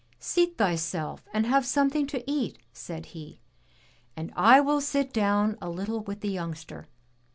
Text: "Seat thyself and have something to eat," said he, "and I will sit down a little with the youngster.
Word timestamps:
"Seat 0.17 0.57
thyself 0.57 1.27
and 1.31 1.45
have 1.45 1.63
something 1.63 2.07
to 2.07 2.23
eat," 2.25 2.57
said 2.73 3.05
he, 3.13 3.39
"and 4.17 4.33
I 4.35 4.59
will 4.59 4.81
sit 4.81 5.13
down 5.13 5.59
a 5.61 5.69
little 5.69 5.99
with 5.99 6.21
the 6.21 6.31
youngster. 6.31 6.87